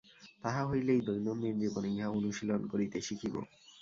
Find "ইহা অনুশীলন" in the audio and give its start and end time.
1.91-2.61